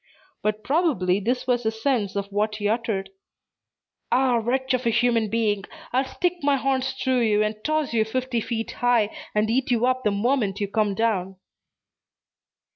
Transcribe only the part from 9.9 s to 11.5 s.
the moment you come down."